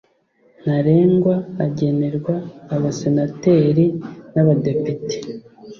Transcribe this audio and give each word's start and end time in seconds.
ntarengwa 0.63 1.35
agenerwa 1.65 2.35
Abasenateri 2.75 3.85
n 4.33 4.35
Abadepite 4.43 5.15